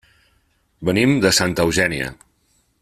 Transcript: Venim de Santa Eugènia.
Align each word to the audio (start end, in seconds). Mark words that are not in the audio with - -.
Venim 0.89 1.13
de 1.27 1.33
Santa 1.41 1.67
Eugènia. 1.69 2.11